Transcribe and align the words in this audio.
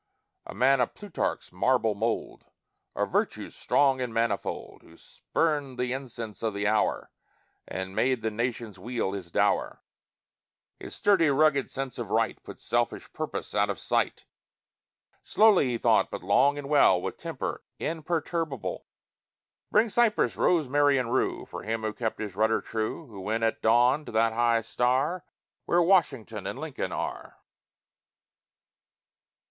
A 0.47 0.55
man 0.55 0.81
of 0.81 0.95
Plutarch's 0.95 1.51
marble 1.51 1.93
mold, 1.93 2.45
Of 2.95 3.11
virtues 3.11 3.53
strong 3.55 4.01
and 4.01 4.11
manifold, 4.11 4.81
Who 4.81 4.97
spurned 4.97 5.77
the 5.77 5.93
incense 5.93 6.41
of 6.41 6.55
the 6.55 6.65
hour, 6.65 7.11
And 7.67 7.95
made 7.95 8.23
the 8.23 8.31
nation's 8.31 8.79
weal 8.79 9.11
his 9.11 9.29
dower. 9.29 9.83
His 10.79 10.95
sturdy, 10.95 11.29
rugged 11.29 11.69
sense 11.69 11.99
of 11.99 12.09
right 12.09 12.41
Put 12.41 12.59
selfish 12.59 13.13
purpose 13.13 13.53
out 13.53 13.69
of 13.69 13.77
sight; 13.77 14.25
Slowly 15.21 15.67
he 15.67 15.77
thought, 15.77 16.09
but 16.09 16.23
long 16.23 16.57
and 16.57 16.67
well, 16.67 16.99
With 16.99 17.17
temper 17.19 17.63
imperturbable. 17.77 18.87
Bring 19.69 19.87
cypress, 19.89 20.35
rosemary 20.35 20.97
and 20.97 21.13
rue 21.13 21.45
For 21.45 21.61
him 21.61 21.83
who 21.83 21.93
kept 21.93 22.19
his 22.19 22.35
rudder 22.35 22.59
true; 22.59 23.05
Who 23.05 23.21
went 23.21 23.43
at 23.43 23.61
dawn 23.61 24.05
to 24.05 24.11
that 24.13 24.33
high 24.33 24.61
star 24.61 25.25
Where 25.65 25.79
Washington 25.79 26.47
and 26.47 26.57
Lincoln 26.57 26.91
are. 26.91 27.37